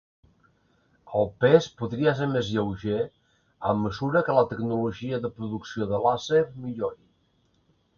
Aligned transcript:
El 1.19 1.29
pes 1.45 1.67
podria 1.81 2.15
ser 2.21 2.29
més 2.33 2.49
lleuger 2.55 2.99
a 3.73 3.77
mesura 3.85 4.27
que 4.31 4.41
la 4.41 4.49
tecnologia 4.57 5.25
de 5.29 5.35
producció 5.41 5.93
de 5.95 6.05
làser 6.11 6.47
millori. 6.69 7.03